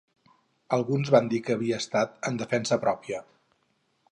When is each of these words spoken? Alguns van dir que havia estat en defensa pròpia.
Alguns 0.77 1.11
van 1.15 1.29
dir 1.33 1.41
que 1.49 1.55
havia 1.57 1.79
estat 1.85 2.17
en 2.31 2.41
defensa 2.43 2.79
pròpia. 2.87 3.21